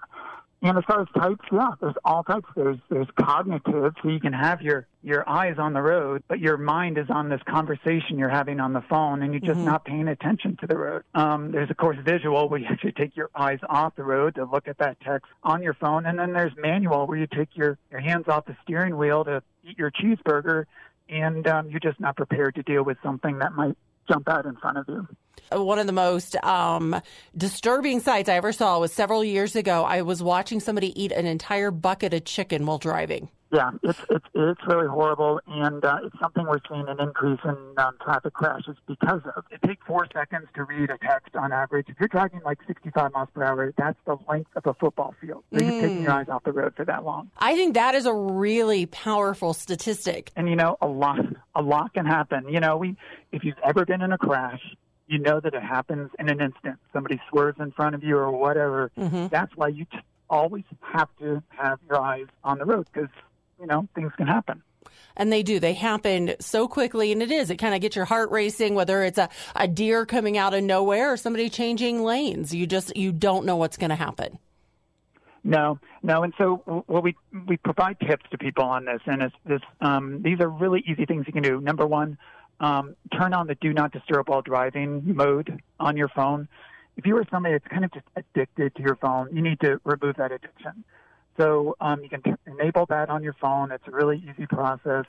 And 0.63 0.77
as 0.77 0.85
far 0.85 1.01
as 1.01 1.09
types, 1.17 1.45
yeah, 1.51 1.71
there's 1.81 1.95
all 2.05 2.23
types. 2.23 2.47
There's 2.55 2.77
there's 2.91 3.07
cognitive, 3.19 3.95
so 4.03 4.09
you 4.09 4.21
can 4.21 4.35
have 4.35 4.61
your 4.61 4.87
your 5.03 5.27
eyes 5.27 5.57
on 5.59 5.73
the 5.73 5.81
road, 5.81 6.23
but 6.29 6.39
your 6.39 6.59
mind 6.59 6.99
is 6.99 7.07
on 7.09 7.31
this 7.31 7.41
conversation 7.49 8.19
you're 8.19 8.29
having 8.29 8.61
on 8.61 8.75
the 8.75 8.83
phone, 8.83 9.23
and 9.23 9.33
you're 9.33 9.41
just 9.41 9.53
mm-hmm. 9.57 9.65
not 9.65 9.87
paying 9.87 10.09
attention 10.09 10.59
to 10.61 10.67
the 10.67 10.77
road. 10.77 11.03
Um, 11.15 11.51
there's 11.51 11.71
of 11.71 11.79
course 11.79 11.97
visual, 12.05 12.51
where 12.51 12.61
you 12.61 12.67
actually 12.67 12.93
take 12.93 13.17
your 13.17 13.31
eyes 13.35 13.59
off 13.71 13.97
the 13.97 14.03
road 14.03 14.35
to 14.35 14.45
look 14.45 14.69
at 14.69 14.77
that 14.79 15.01
text 15.01 15.31
on 15.43 15.63
your 15.63 15.75
phone, 15.75 16.05
and 16.05 16.19
then 16.19 16.35
there's 16.35 16.53
manual, 16.59 17.07
where 17.07 17.17
you 17.17 17.27
take 17.27 17.57
your 17.57 17.79
your 17.91 18.01
hands 18.01 18.29
off 18.29 18.45
the 18.45 18.57
steering 18.63 18.99
wheel 18.99 19.25
to 19.25 19.43
eat 19.65 19.79
your 19.79 19.91
cheeseburger, 19.91 20.67
and 21.09 21.47
um, 21.47 21.71
you're 21.71 21.81
just 21.81 21.99
not 22.01 22.17
prepared 22.17 22.55
to 22.57 22.63
deal 22.63 22.83
with 22.83 22.99
something 23.03 23.39
that 23.39 23.55
might 23.55 23.79
jump 24.11 24.29
out 24.29 24.45
in 24.45 24.57
front 24.57 24.77
of 24.77 24.87
you 24.89 25.09
one 25.51 25.79
of 25.79 25.87
the 25.87 25.93
most 25.93 26.37
um, 26.45 27.01
disturbing 27.37 28.01
sights 28.01 28.29
I 28.29 28.35
ever 28.35 28.53
saw 28.53 28.79
was 28.79 28.93
several 28.93 29.25
years 29.25 29.57
ago. 29.57 29.85
I 29.85 30.03
was 30.03 30.23
watching 30.23 30.61
somebody 30.61 31.01
eat 31.01 31.13
an 31.13 31.27
entire 31.27 31.71
bucket 31.71 32.15
of 32.15 32.25
chicken 32.25 32.67
while 32.67 32.79
driving. 32.79 33.29
Yeah, 33.53 33.71
it's 33.83 33.99
it's 34.09 34.27
it's 34.33 34.61
really 34.69 34.87
horrible, 34.87 35.41
and 35.49 35.85
uh, 35.85 35.99
it's 36.05 36.17
something 36.21 36.47
we're 36.47 36.61
seeing 36.69 36.87
an 36.87 37.01
increase 37.01 37.41
in 37.43 37.57
um, 37.79 37.97
traffic 38.01 38.33
crashes 38.33 38.77
because 38.87 39.23
of. 39.37 39.45
It 39.51 39.61
takes 39.67 39.85
four 39.85 40.07
seconds 40.15 40.47
to 40.55 40.63
read 40.63 40.89
a 40.91 40.99
text 40.99 41.35
on 41.35 41.53
average. 41.53 41.87
If 41.89 41.97
you're 41.99 42.09
driving 42.09 42.43
like 42.45 42.59
65 42.69 43.13
miles 43.13 43.29
per 43.35 43.43
hour, 43.43 43.75
that's 43.77 43.99
the 44.07 44.17
length 44.29 44.51
of 44.55 44.67
a 44.67 44.75
football 44.75 45.17
field. 45.21 45.43
So 45.53 45.59
mm. 45.59 45.63
you're 45.63 45.81
taking 45.81 46.03
your 46.05 46.13
eyes 46.13 46.29
off 46.29 46.45
the 46.45 46.53
road 46.53 46.75
for 46.77 46.85
that 46.85 47.05
long. 47.05 47.31
I 47.39 47.57
think 47.57 47.75
that 47.75 47.97
is 47.97 48.07
a 48.07 48.15
really 48.15 48.87
powerful 48.87 49.53
statistic. 49.53 50.31
And 50.37 50.49
you 50.49 50.55
know, 50.55 50.77
a 50.81 50.87
lot 50.87 51.19
a 51.57 51.63
lot 51.63 51.93
can 51.93 52.07
happen. 52.07 52.49
You 52.49 52.61
know, 52.61 52.77
we 52.77 52.97
if 53.33 53.43
you've 53.43 53.59
ever 53.65 53.85
been 53.85 54.01
in 54.01 54.13
a 54.13 54.19
crash, 54.19 54.63
you 55.11 55.19
know 55.19 55.41
that 55.41 55.55
it 55.55 55.63
happens 55.63 56.11
in 56.21 56.29
an 56.29 56.41
instant. 56.41 56.79
Somebody 56.93 57.21
swerves 57.29 57.59
in 57.61 57.73
front 57.73 57.97
of 57.97 58.05
you 58.05 58.17
or 58.17 58.31
whatever. 58.31 58.93
Mm-hmm. 58.97 59.27
That's 59.27 59.55
why 59.57 59.69
you 59.69 59.85
just 59.93 60.05
always 60.31 60.63
have 60.81 61.09
to 61.19 61.43
have 61.49 61.81
your 61.89 62.01
eyes 62.01 62.27
on 62.45 62.59
the 62.59 62.65
road 62.65 62.89
because, 62.93 63.11
you 63.61 63.67
know, 63.67 63.89
things 63.97 64.13
can 64.17 64.29
happen. 64.29 64.63
And 65.17 65.33
they 65.33 65.43
do. 65.43 65.59
They 65.59 65.75
happen 65.75 66.37
so 66.39 66.69
quickly, 66.69 67.11
and 67.11 67.21
it 67.23 67.33
is. 67.33 67.51
It 67.51 67.57
kind 67.57 67.75
of 67.75 67.81
gets 67.81 67.97
your 67.97 68.05
heart 68.05 68.31
racing, 68.31 68.77
whether 68.77 69.03
it's 69.03 69.19
a, 69.19 69.29
a 69.57 69.67
deer 69.67 70.07
coming 70.07 70.39
out 70.39 70.55
of 70.55 70.63
nowhere 70.63 71.13
or 71.13 71.17
somebody 71.17 71.51
changing 71.51 72.05
lanes. 72.05 72.55
You 72.55 72.69
just 72.69 72.97
you 72.97 73.11
don't 73.11 73.45
know 73.45 73.57
what's 73.57 73.77
going 73.77 73.91
to 73.91 73.97
happen. 73.97 74.39
No, 75.43 75.79
no, 76.03 76.23
and 76.23 76.33
so 76.39 76.85
well, 76.87 77.03
we 77.03 77.17
we 77.47 77.57
provide 77.57 77.99
tips 78.01 78.27
to 78.31 78.39
people 78.39 78.65
on 78.65 78.85
this, 78.85 79.01
and 79.07 79.23
it's 79.23 79.35
this. 79.45 79.61
Um, 79.81 80.23
these 80.23 80.39
are 80.41 80.49
really 80.49 80.85
easy 80.87 81.07
things 81.07 81.27
you 81.27 81.33
can 81.33 81.43
do. 81.43 81.61
Number 81.61 81.87
one, 81.87 82.19
um, 82.61 82.95
turn 83.17 83.33
on 83.33 83.47
the 83.47 83.55
do 83.57 83.73
not 83.73 83.93
disturb 83.93 84.29
while 84.29 84.43
driving 84.43 85.03
mode 85.15 85.63
on 85.79 85.97
your 85.97 86.09
phone. 86.09 86.49
if 86.97 87.07
you 87.07 87.17
are 87.17 87.25
somebody 87.31 87.55
that's 87.55 87.67
kind 87.69 87.85
of 87.85 87.93
just 87.93 88.07
addicted 88.15 88.75
to 88.77 88.83
your 88.83 88.97
phone, 88.97 89.35
you 89.35 89.41
need 89.41 89.59
to 89.61 89.81
remove 89.85 90.17
that 90.17 90.33
addiction. 90.33 90.85
So 91.39 91.77
um, 91.81 92.03
you 92.03 92.11
can 92.11 92.23
t- 92.23 92.35
enable 92.47 92.85
that 92.87 93.09
on 93.09 93.23
your 93.23 93.33
phone. 93.33 93.73
It's 93.73 93.87
a 93.87 93.91
really 93.91 94.19
easy 94.19 94.47
process. 94.47 95.07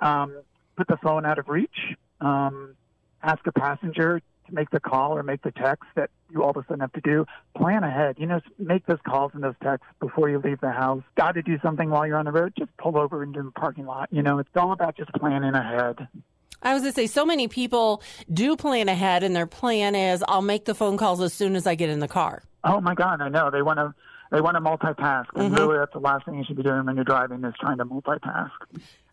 Um, 0.00 0.42
put 0.76 0.88
the 0.88 0.96
phone 0.96 1.24
out 1.24 1.38
of 1.38 1.48
reach. 1.48 1.94
Um, 2.20 2.74
ask 3.22 3.46
a 3.46 3.52
passenger 3.52 4.20
to 4.48 4.54
make 4.54 4.70
the 4.70 4.80
call 4.80 5.16
or 5.16 5.22
make 5.22 5.42
the 5.42 5.52
text 5.52 5.84
that 5.94 6.10
you 6.30 6.42
all 6.42 6.50
of 6.50 6.56
a 6.56 6.64
sudden 6.64 6.80
have 6.80 6.92
to 6.94 7.00
do. 7.00 7.26
Plan 7.56 7.84
ahead. 7.84 8.16
You 8.18 8.26
know, 8.26 8.40
make 8.58 8.86
those 8.86 8.98
calls 9.06 9.32
and 9.34 9.42
those 9.42 9.54
texts 9.62 9.86
before 10.00 10.28
you 10.28 10.38
leave 10.38 10.60
the 10.60 10.72
house. 10.72 11.02
Got 11.16 11.32
to 11.32 11.42
do 11.42 11.58
something 11.62 11.90
while 11.90 12.06
you're 12.06 12.18
on 12.18 12.24
the 12.24 12.32
road? 12.32 12.54
Just 12.58 12.76
pull 12.76 12.98
over 12.98 13.22
into 13.22 13.42
the 13.42 13.52
parking 13.52 13.86
lot. 13.86 14.08
You 14.10 14.22
know, 14.22 14.38
it's 14.40 14.48
all 14.56 14.72
about 14.72 14.96
just 14.96 15.12
planning 15.12 15.54
ahead. 15.54 16.08
I 16.62 16.74
was 16.74 16.82
going 16.82 16.92
to 16.92 16.96
say, 16.96 17.06
so 17.06 17.24
many 17.24 17.48
people 17.48 18.02
do 18.32 18.56
plan 18.56 18.88
ahead, 18.88 19.22
and 19.22 19.34
their 19.34 19.46
plan 19.46 19.94
is, 19.94 20.24
I'll 20.26 20.42
make 20.42 20.64
the 20.64 20.74
phone 20.74 20.96
calls 20.96 21.20
as 21.20 21.32
soon 21.32 21.56
as 21.56 21.66
I 21.66 21.74
get 21.74 21.88
in 21.88 22.00
the 22.00 22.08
car. 22.08 22.42
Oh 22.64 22.80
my 22.80 22.94
God, 22.94 23.20
I 23.20 23.28
know. 23.28 23.50
They 23.50 23.62
want 23.62 23.78
to 23.78 23.94
they 24.30 24.42
want 24.42 24.56
to 24.56 24.60
multitask, 24.60 25.26
and 25.34 25.50
mm-hmm. 25.50 25.54
really, 25.54 25.78
that's 25.78 25.92
the 25.92 26.00
last 26.00 26.26
thing 26.26 26.34
you 26.34 26.44
should 26.44 26.56
be 26.56 26.62
doing 26.62 26.84
when 26.84 26.96
you're 26.96 27.04
driving 27.04 27.42
is 27.44 27.54
trying 27.58 27.78
to 27.78 27.86
multitask. 27.86 28.50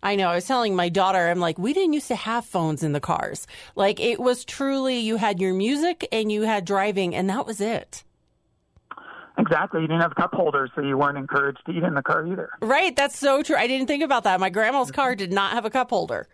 I 0.03 0.15
know. 0.17 0.27
I 0.27 0.35
was 0.35 0.45
telling 0.45 0.75
my 0.75 0.89
daughter, 0.89 1.29
I'm 1.29 1.39
like, 1.39 1.57
we 1.57 1.73
didn't 1.73 1.93
used 1.93 2.09
to 2.09 2.15
have 2.15 2.45
phones 2.45 2.83
in 2.83 2.91
the 2.91 2.99
cars. 2.99 3.47
Like 3.75 3.99
it 3.99 4.19
was 4.19 4.43
truly, 4.43 4.99
you 4.99 5.15
had 5.15 5.39
your 5.39 5.53
music 5.53 6.07
and 6.11 6.31
you 6.31 6.41
had 6.41 6.65
driving, 6.65 7.15
and 7.15 7.29
that 7.29 7.45
was 7.45 7.61
it. 7.61 8.03
Exactly. 9.37 9.81
You 9.81 9.87
didn't 9.87 10.01
have 10.01 10.15
cup 10.15 10.33
holders, 10.33 10.71
so 10.75 10.81
you 10.81 10.97
weren't 10.97 11.17
encouraged 11.17 11.59
to 11.65 11.71
eat 11.71 11.83
in 11.83 11.93
the 11.93 12.01
car 12.01 12.25
either. 12.25 12.49
Right. 12.61 12.95
That's 12.95 13.17
so 13.17 13.41
true. 13.41 13.55
I 13.55 13.67
didn't 13.67 13.87
think 13.87 14.03
about 14.03 14.23
that. 14.23 14.39
My 14.39 14.49
grandma's 14.49 14.91
car 14.91 15.15
did 15.15 15.31
not 15.31 15.53
have 15.53 15.65
a 15.65 15.69
cup 15.69 15.89
holder. 15.89 16.27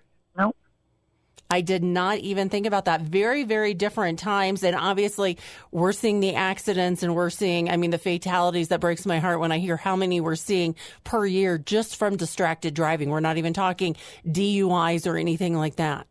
I 1.52 1.60
did 1.60 1.84
not 1.84 2.20
even 2.20 2.48
think 2.48 2.66
about 2.66 2.86
that. 2.86 3.02
Very, 3.02 3.44
very 3.44 3.74
different 3.74 4.18
times. 4.20 4.64
And 4.64 4.74
obviously, 4.74 5.38
we're 5.70 5.92
seeing 5.92 6.22
the 6.22 6.36
accidents 6.36 7.04
and 7.04 7.14
we're 7.14 7.30
seeing, 7.30 7.70
I 7.70 7.76
mean, 7.76 7.92
the 7.92 7.98
fatalities 7.98 8.70
that 8.70 8.80
breaks 8.80 9.06
my 9.06 9.20
heart 9.20 9.42
when 9.42 9.52
I 9.52 9.58
hear 9.58 9.76
how 9.76 9.98
many 9.98 10.22
we're 10.22 10.38
seeing 10.38 10.76
per 11.04 11.26
year 11.26 11.58
just 11.58 11.98
from 11.98 12.16
distracted 12.16 12.74
driving. 12.74 13.10
We're 13.10 13.20
not 13.20 13.36
even 13.36 13.52
talking 13.52 13.98
DUIs 14.26 15.06
or 15.06 15.18
anything 15.18 15.58
like 15.58 15.76
that. 15.76 16.08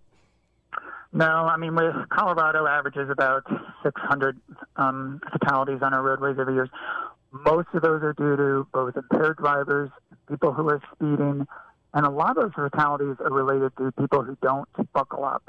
No, 1.12 1.24
I 1.24 1.56
mean, 1.56 1.74
with 1.74 1.94
Colorado 2.10 2.66
averages 2.66 3.08
about 3.10 3.44
600 3.82 4.38
um, 4.76 5.20
fatalities 5.32 5.80
on 5.80 5.94
our 5.94 6.02
roadways 6.02 6.36
every 6.38 6.54
year. 6.54 6.68
Most 7.32 7.68
of 7.72 7.80
those 7.80 8.02
are 8.02 8.12
due 8.12 8.36
to 8.36 8.66
both 8.74 8.94
impaired 8.94 9.38
drivers, 9.38 9.90
people 10.28 10.52
who 10.52 10.68
are 10.68 10.82
speeding, 10.94 11.46
and 11.94 12.06
a 12.06 12.10
lot 12.10 12.36
of 12.36 12.52
those 12.54 12.70
fatalities 12.70 13.16
are 13.20 13.32
related 13.32 13.76
to 13.78 13.92
people 13.92 14.22
who 14.22 14.36
don't 14.42 14.68
buckle 14.92 15.24
up. 15.24 15.42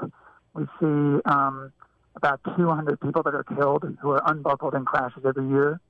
We 0.54 0.64
see 0.80 1.20
um, 1.24 1.72
about 2.16 2.40
200 2.56 3.00
people 3.00 3.22
that 3.22 3.34
are 3.34 3.44
killed 3.44 3.84
who 4.00 4.10
are 4.10 4.22
unbuckled 4.26 4.74
in 4.74 4.84
crashes 4.84 5.22
every 5.24 5.48
year. 5.48 5.80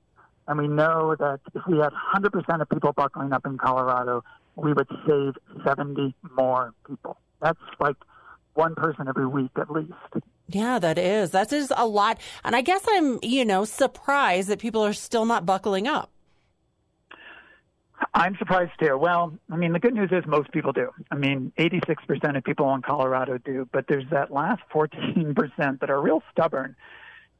And 0.47 0.59
we 0.59 0.67
know 0.67 1.15
that 1.17 1.39
if 1.55 1.61
we 1.67 1.79
had 1.79 1.91
100% 2.15 2.61
of 2.61 2.69
people 2.69 2.91
buckling 2.93 3.33
up 3.33 3.45
in 3.45 3.57
Colorado, 3.57 4.23
we 4.55 4.73
would 4.73 4.87
save 5.07 5.33
70 5.65 6.13
more 6.37 6.73
people. 6.87 7.17
That's 7.41 7.59
like 7.79 7.95
one 8.53 8.75
person 8.75 9.07
every 9.07 9.27
week 9.27 9.51
at 9.59 9.71
least. 9.71 9.91
Yeah, 10.47 10.77
that 10.79 10.97
is. 10.97 11.31
That 11.31 11.51
is 11.51 11.73
a 11.75 11.87
lot. 11.87 12.19
And 12.43 12.55
I 12.55 12.61
guess 12.61 12.83
I'm, 12.87 13.19
you 13.23 13.45
know, 13.45 13.65
surprised 13.65 14.49
that 14.49 14.59
people 14.59 14.85
are 14.85 14.93
still 14.93 15.25
not 15.25 15.45
buckling 15.45 15.87
up. 15.87 16.12
I'm 18.13 18.35
surprised 18.37 18.71
too. 18.79 18.97
Well, 18.97 19.37
I 19.51 19.55
mean, 19.55 19.73
the 19.73 19.79
good 19.79 19.93
news 19.93 20.09
is 20.11 20.25
most 20.25 20.51
people 20.51 20.71
do. 20.71 20.89
I 21.11 21.15
mean, 21.15 21.51
86% 21.57 22.37
of 22.37 22.43
people 22.43 22.73
in 22.73 22.81
Colorado 22.81 23.37
do, 23.37 23.67
but 23.71 23.87
there's 23.87 24.09
that 24.11 24.31
last 24.31 24.61
14% 24.73 25.79
that 25.79 25.89
are 25.89 26.01
real 26.01 26.23
stubborn. 26.31 26.75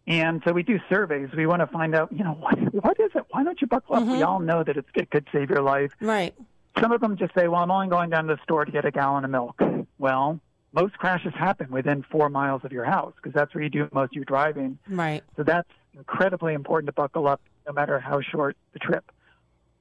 And 0.05 0.41
so 0.45 0.51
we 0.51 0.63
do 0.63 0.79
surveys. 0.89 1.29
We 1.35 1.45
want 1.45 1.61
to 1.61 1.67
find 1.67 1.95
out, 1.95 2.11
you 2.11 2.23
know, 2.23 2.33
what, 2.33 2.57
what 2.73 2.99
is 2.99 3.11
it? 3.15 3.23
Why 3.31 3.43
don't 3.43 3.59
you 3.61 3.67
buckle 3.67 3.95
up? 3.95 4.03
Mm-hmm. 4.03 4.11
We 4.11 4.21
all 4.23 4.39
know 4.39 4.63
that 4.63 4.75
it's, 4.75 4.89
it 4.95 5.09
could 5.09 5.27
save 5.31 5.49
your 5.49 5.61
life. 5.61 5.91
Right. 6.01 6.35
Some 6.81 6.91
of 6.91 7.01
them 7.01 7.17
just 7.17 7.33
say, 7.33 7.47
well, 7.47 7.61
I'm 7.61 7.71
only 7.71 7.87
going 7.87 8.09
down 8.09 8.27
to 8.27 8.35
the 8.35 8.41
store 8.43 8.65
to 8.65 8.71
get 8.71 8.83
a 8.83 8.91
gallon 8.91 9.23
of 9.23 9.31
milk. 9.31 9.61
Well, 9.97 10.39
most 10.73 10.97
crashes 10.97 11.33
happen 11.35 11.69
within 11.69 12.03
four 12.11 12.29
miles 12.29 12.65
of 12.65 12.71
your 12.71 12.83
house 12.83 13.13
because 13.15 13.33
that's 13.33 13.53
where 13.53 13.63
you 13.63 13.69
do 13.69 13.87
most 13.93 14.07
of 14.07 14.13
your 14.13 14.25
driving. 14.25 14.79
Right. 14.89 15.23
So 15.37 15.43
that's 15.43 15.69
incredibly 15.93 16.53
important 16.53 16.87
to 16.87 16.93
buckle 16.93 17.27
up 17.27 17.41
no 17.67 17.73
matter 17.73 17.99
how 17.99 18.21
short 18.21 18.57
the 18.73 18.79
trip. 18.79 19.09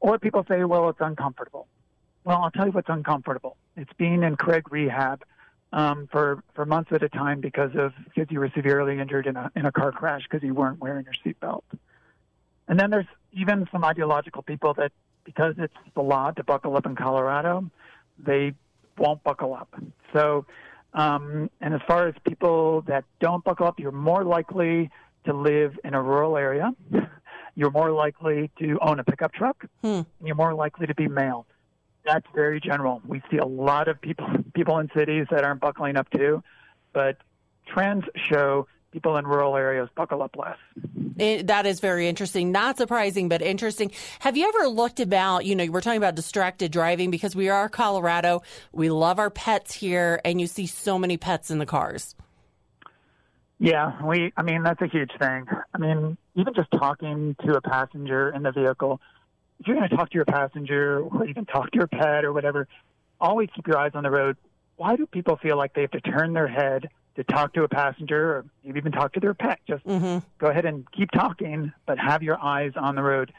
Or 0.02 0.18
people 0.18 0.44
say, 0.49 0.64
well, 0.64 0.88
it's 0.88 1.00
uncomfortable. 1.00 1.68
Well, 2.25 2.42
I'll 2.42 2.50
tell 2.50 2.66
you 2.66 2.73
what's 2.73 2.88
uncomfortable. 2.88 3.56
It's 3.76 3.92
being 3.97 4.25
in 4.25 4.37
Craig 4.37 4.71
rehab 4.71 5.23
um, 5.73 6.09
for 6.11 6.42
for 6.54 6.66
months 6.66 6.90
at 6.92 7.04
a 7.04 7.09
time 7.09 7.40
because 7.40 7.71
of 7.76 7.92
because 8.04 8.30
you 8.30 8.40
were 8.40 8.50
severely 8.54 8.99
injured 8.99 9.28
in 9.28 9.37
a 9.37 9.50
in 9.54 9.64
a 9.64 9.73
car 9.73 9.92
crash 9.92 10.23
because 10.28 10.42
you 10.44 10.54
weren't 10.54 10.80
wearing 10.80 11.04
your 11.04 11.14
seatbelt. 11.25 11.62
And 12.66 12.78
then 12.78 12.90
there's 12.90 13.06
even 13.32 13.68
some 13.71 13.85
ideological 13.85 14.42
people 14.42 14.75
that 14.75 14.90
because 15.25 15.54
it's 15.59 15.75
the 15.94 16.02
law 16.02 16.32
to 16.32 16.42
buckle 16.42 16.76
up 16.76 16.85
in 16.85 16.97
Colorado, 16.97 17.71
they 18.18 18.54
won't 18.99 19.23
buckle 19.23 19.54
up. 19.54 19.73
So, 20.12 20.47
um, 20.94 21.49
and 21.61 21.75
as 21.75 21.80
far 21.87 22.09
as 22.09 22.14
people 22.26 22.82
that 22.82 23.04
don't 23.21 23.44
buckle 23.44 23.68
up, 23.68 23.78
you're 23.78 23.92
more 23.92 24.25
likely 24.25 24.90
to 25.26 25.32
live 25.32 25.78
in 25.85 25.94
a 25.94 26.02
rural 26.02 26.37
area 26.37 26.73
you're 27.54 27.71
more 27.71 27.90
likely 27.90 28.50
to 28.59 28.78
own 28.80 28.99
a 28.99 29.04
pickup 29.04 29.32
truck. 29.32 29.64
Hmm. 29.82 30.00
You're 30.25 30.37
more 30.37 30.54
likely 30.54 30.87
to 30.87 30.94
be 30.94 31.09
male. 31.09 31.47
That's 32.04 32.26
very 32.35 32.61
general. 32.61 33.00
We 33.06 33.23
see 33.30 33.37
a 33.38 33.47
lot 33.47 33.88
of 33.88 34.00
people 34.00 34.26
people 34.54 34.78
in 34.78 34.90
cities 34.97 35.26
that 35.30 35.44
aren't 35.44 35.61
buckling 35.61 35.97
up 35.97 36.11
too, 36.11 36.42
but 36.92 37.18
trends 37.66 38.04
show 38.30 38.66
people 38.92 39.16
in 39.16 39.26
rural 39.26 39.56
areas 39.56 39.88
buckle 39.97 40.23
up 40.23 40.37
less. 40.37 40.59
It, 41.18 41.47
that 41.47 41.66
is 41.66 41.80
very 41.80 42.09
interesting. 42.09 42.52
Not 42.52 42.76
surprising, 42.76 43.28
but 43.28 43.40
interesting. 43.40 43.90
Have 44.21 44.37
you 44.37 44.47
ever 44.49 44.68
looked 44.68 45.00
about, 45.00 45.47
you 45.47 45.56
know, 45.56 45.66
we're 45.66 45.80
talking 45.80 45.99
about 45.99 46.14
distracted 46.14 46.71
driving 46.71 47.11
because 47.11 47.35
we 47.35 47.49
are 47.49 47.68
Colorado. 47.68 48.42
We 48.73 48.90
love 48.90 49.18
our 49.18 49.30
pets 49.30 49.73
here, 49.73 50.21
and 50.25 50.40
you 50.40 50.47
see 50.47 50.66
so 50.66 50.99
many 50.99 51.16
pets 51.16 51.50
in 51.50 51.59
the 51.59 51.66
cars. 51.66 52.14
Yeah, 53.62 54.04
we. 54.04 54.33
I 54.37 54.42
mean, 54.42 54.64
that's 54.64 54.83
a 54.83 54.88
huge 54.88 55.12
thing. 55.21 55.47
I 55.73 55.78
mean, 55.78 56.16
even 56.35 56.52
just 56.52 56.69
talking 56.73 57.37
to 57.47 57.54
a 57.54 57.61
passenger 57.61 58.31
in 58.31 58.42
the 58.42 58.50
vehicle. 58.50 59.00
If 59.61 59.69
you're 59.69 59.76
going 59.76 59.88
to 59.88 59.97
talk 59.97 60.11
to 60.11 60.16
your 60.16 60.25
passenger 60.25 60.99
or 61.00 61.25
even 61.28 61.47
talk 61.47 61.71
to 61.71 61.78
your 61.78 61.87
pet 61.87 62.25
or 62.25 62.33
whatever, 62.33 62.66
always 63.21 63.50
keep 63.54 63.69
your 63.69 63.78
eyes 63.78 63.92
on 63.95 64.02
the 64.02 64.11
road. 64.11 64.37
Why 64.75 64.97
do 64.97 65.07
people 65.07 65.37
feel 65.37 65.57
like 65.57 65.75
they 65.75 65.83
have 65.83 65.92
to 65.92 66.00
turn 66.00 66.33
their 66.33 66.49
head 66.49 66.88
to 67.14 67.23
talk 67.23 67.54
to 67.54 67.62
a 67.62 67.69
passenger 67.69 68.33
or 68.33 68.45
maybe 68.64 68.78
even 68.78 68.90
talk 68.90 69.12
to 69.12 69.21
their 69.21 69.35
pet? 69.35 69.61
Just 69.69 69.87
mm-hmm. 69.87 70.26
go 70.38 70.49
ahead 70.49 70.64
and 70.64 70.85
keep 70.90 71.12
talking, 71.12 71.73
but 71.87 72.00
have 72.00 72.25
your 72.25 72.42
eyes 72.42 72.73
on 72.75 72.97
the 72.97 73.02
road 73.02 73.33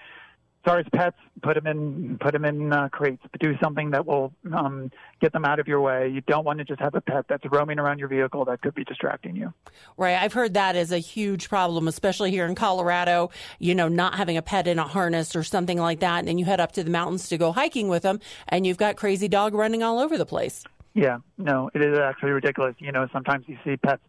far 0.64 0.80
as 0.80 0.86
pets, 0.94 1.18
put 1.42 1.56
them 1.56 1.68
in 1.68 2.18
put 2.20 2.32
them 2.32 2.46
in 2.46 2.72
uh, 2.72 2.90
crates. 2.90 3.22
Do 3.40 3.56
something 3.62 3.92
that 3.92 4.06
will 4.06 4.34
um, 4.54 4.92
get 5.22 5.34
them 5.34 5.46
out 5.46 5.60
of 5.60 5.68
your 5.68 5.82
way. 5.82 6.10
You 6.10 6.22
don't 6.22 6.46
want 6.46 6.60
to 6.60 6.66
just 6.66 6.80
have 6.80 6.96
a 6.96 7.02
pet 7.02 7.26
that's 7.28 7.44
roaming 7.52 7.80
around 7.80 8.00
your 8.00 8.08
vehicle 8.08 8.46
that 8.46 8.62
could 8.62 8.74
be 8.74 8.84
distracting 8.84 9.36
you. 9.36 9.54
Right. 9.98 10.16
I've 10.16 10.34
heard 10.34 10.54
that 10.54 10.76
is 10.76 10.92
a 10.92 11.00
huge 11.00 11.50
problem, 11.50 11.88
especially 11.88 12.32
here 12.32 12.46
in 12.46 12.56
Colorado. 12.56 13.30
You 13.60 13.76
know, 13.76 13.88
not 13.88 14.16
having 14.16 14.38
a 14.38 14.42
pet 14.42 14.68
in 14.68 14.80
a 14.80 14.88
harness 14.88 15.36
or 15.36 15.44
something 15.44 15.78
like 15.78 16.00
that, 16.00 16.20
and 16.20 16.28
then 16.28 16.38
you 16.38 16.46
head 16.46 16.60
up 16.60 16.72
to 16.74 16.84
the 16.84 16.92
mountains 16.92 17.28
to 17.30 17.38
go 17.38 17.52
hiking 17.52 17.90
with 17.90 18.04
them, 18.04 18.20
and 18.48 18.66
you've 18.66 18.78
got 18.78 18.96
crazy 18.96 19.28
dog 19.28 19.54
running 19.54 19.84
all 19.84 20.00
over 20.00 20.18
the 20.18 20.26
place. 20.26 20.64
Yeah. 20.94 21.18
No, 21.38 21.70
it 21.74 21.82
is 21.82 21.98
actually 21.98 22.32
ridiculous. 22.32 22.76
You 22.80 22.92
know, 22.92 23.08
sometimes 23.12 23.46
you 23.48 23.58
see 23.66 23.78
pets. 23.78 24.02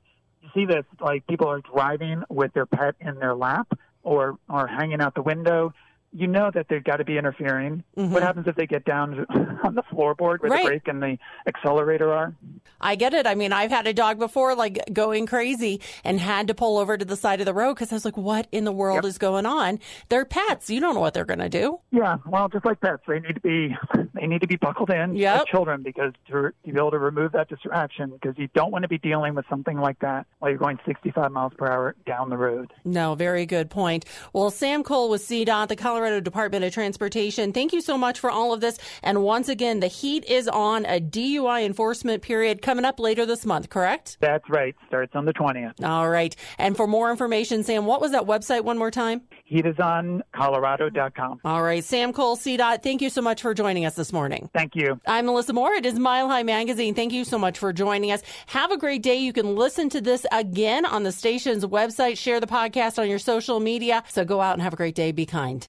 You 0.42 0.50
see 0.54 0.66
this 0.66 0.84
like 1.00 1.26
people 1.26 1.48
are 1.48 1.60
driving 1.60 2.22
with 2.28 2.52
their 2.52 2.66
pet 2.66 2.94
in 3.00 3.16
their 3.16 3.34
lap 3.34 3.66
or 4.02 4.36
or 4.48 4.66
hanging 4.66 5.00
out 5.00 5.14
the 5.14 5.22
window 5.22 5.72
you 6.14 6.28
know 6.28 6.50
that 6.54 6.68
they've 6.68 6.84
got 6.84 6.96
to 6.96 7.04
be 7.04 7.18
interfering. 7.18 7.82
Mm-hmm. 7.96 8.12
What 8.12 8.22
happens 8.22 8.46
if 8.46 8.54
they 8.54 8.66
get 8.66 8.84
down 8.84 9.26
on 9.64 9.74
the 9.74 9.82
floorboard 9.82 10.40
where 10.40 10.50
right. 10.50 10.62
the 10.62 10.68
brake 10.68 10.88
and 10.88 11.02
the 11.02 11.18
accelerator 11.46 12.12
are? 12.12 12.34
I 12.80 12.96
get 12.96 13.14
it. 13.14 13.26
I 13.26 13.34
mean, 13.34 13.52
I've 13.52 13.70
had 13.70 13.86
a 13.86 13.92
dog 13.92 14.18
before, 14.18 14.54
like 14.54 14.78
going 14.92 15.26
crazy, 15.26 15.80
and 16.02 16.20
had 16.20 16.48
to 16.48 16.54
pull 16.54 16.78
over 16.78 16.96
to 16.96 17.04
the 17.04 17.16
side 17.16 17.40
of 17.40 17.46
the 17.46 17.54
road 17.54 17.74
because 17.74 17.92
I 17.92 17.96
was 17.96 18.04
like, 18.04 18.16
"What 18.16 18.46
in 18.52 18.64
the 18.64 18.72
world 18.72 19.04
yep. 19.04 19.04
is 19.04 19.18
going 19.18 19.46
on?" 19.46 19.78
They're 20.08 20.24
pets. 20.24 20.70
You 20.70 20.80
don't 20.80 20.94
know 20.94 21.00
what 21.00 21.14
they're 21.14 21.24
going 21.24 21.38
to 21.38 21.48
do. 21.48 21.80
Yeah, 21.90 22.18
well, 22.26 22.48
just 22.48 22.64
like 22.64 22.80
pets, 22.80 23.02
they 23.06 23.20
need 23.20 23.34
to 23.34 23.40
be 23.40 23.76
they 24.14 24.26
need 24.26 24.40
to 24.40 24.46
be 24.46 24.56
buckled 24.56 24.90
in. 24.90 25.16
Yeah, 25.16 25.42
children 25.50 25.82
because 25.82 26.12
to, 26.28 26.52
to 26.64 26.72
be 26.72 26.78
able 26.78 26.90
to 26.90 26.98
remove 26.98 27.32
that 27.32 27.48
distraction 27.48 28.10
because 28.10 28.36
you 28.38 28.48
don't 28.54 28.72
want 28.72 28.82
to 28.82 28.88
be 28.88 28.98
dealing 28.98 29.34
with 29.34 29.46
something 29.48 29.78
like 29.78 29.98
that 30.00 30.26
while 30.38 30.50
you're 30.50 30.58
going 30.58 30.78
65 30.86 31.30
miles 31.32 31.52
per 31.56 31.66
hour 31.66 31.94
down 32.06 32.30
the 32.30 32.36
road. 32.36 32.72
No, 32.84 33.14
very 33.14 33.46
good 33.46 33.70
point. 33.70 34.04
Well, 34.32 34.50
Sam 34.50 34.82
Cole 34.82 35.10
with 35.10 35.22
CDOT, 35.22 35.68
the 35.68 35.76
Colorado 35.76 36.20
Department 36.20 36.64
of 36.64 36.72
Transportation. 36.72 37.52
Thank 37.52 37.72
you 37.72 37.80
so 37.80 37.96
much 37.96 38.20
for 38.20 38.30
all 38.30 38.52
of 38.52 38.60
this. 38.60 38.78
And 39.02 39.22
once 39.22 39.48
again, 39.48 39.80
the 39.80 39.86
heat 39.86 40.24
is 40.24 40.48
on 40.48 40.86
a 40.86 41.00
DUI 41.00 41.64
enforcement 41.64 42.22
period 42.22 42.62
coming 42.64 42.84
up 42.84 42.98
later 42.98 43.26
this 43.26 43.44
month, 43.46 43.68
correct? 43.68 44.16
That's 44.20 44.48
right. 44.48 44.74
Starts 44.88 45.14
on 45.14 45.26
the 45.26 45.32
20th. 45.34 45.84
All 45.84 46.08
right. 46.08 46.34
And 46.58 46.76
for 46.76 46.86
more 46.86 47.10
information, 47.10 47.62
Sam, 47.62 47.86
what 47.86 48.00
was 48.00 48.12
that 48.12 48.24
website 48.24 48.64
one 48.64 48.78
more 48.78 48.90
time? 48.90 49.22
Heat 49.44 49.66
is 49.66 49.78
on 49.78 50.22
Colorado.com. 50.34 51.40
All 51.44 51.62
right. 51.62 51.84
Sam 51.84 52.12
Cole, 52.12 52.36
CDOT, 52.36 52.82
thank 52.82 53.02
you 53.02 53.10
so 53.10 53.20
much 53.20 53.42
for 53.42 53.54
joining 53.54 53.84
us 53.84 53.94
this 53.94 54.12
morning. 54.12 54.48
Thank 54.54 54.74
you. 54.74 54.98
I'm 55.06 55.26
Melissa 55.26 55.52
Moore. 55.52 55.74
It 55.74 55.86
is 55.86 55.98
Mile 55.98 56.28
High 56.28 56.42
Magazine. 56.42 56.94
Thank 56.94 57.12
you 57.12 57.24
so 57.24 57.38
much 57.38 57.58
for 57.58 57.72
joining 57.72 58.10
us. 58.10 58.22
Have 58.46 58.72
a 58.72 58.78
great 58.78 59.02
day. 59.02 59.16
You 59.16 59.32
can 59.32 59.54
listen 59.54 59.90
to 59.90 60.00
this 60.00 60.24
again 60.32 60.86
on 60.86 61.02
the 61.02 61.12
station's 61.12 61.64
website. 61.64 62.16
Share 62.16 62.40
the 62.40 62.46
podcast 62.46 62.98
on 62.98 63.08
your 63.08 63.18
social 63.18 63.60
media. 63.60 64.02
So 64.08 64.24
go 64.24 64.40
out 64.40 64.54
and 64.54 64.62
have 64.62 64.72
a 64.72 64.76
great 64.76 64.94
day. 64.94 65.12
Be 65.12 65.26
kind. 65.26 65.68